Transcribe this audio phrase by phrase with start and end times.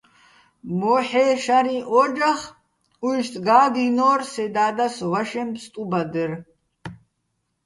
[0.79, 2.39] მოჰ̦ე́ შარიჼ ო́ჯახ,
[3.07, 6.31] უჲშტი̆ გა́გჲინორ სე და́დას ვაშეჼ ფსტუბადერ.